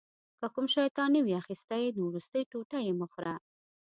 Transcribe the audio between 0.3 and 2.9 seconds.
که کوم شی تا نه وي اخیستی نو وروستی ټوټه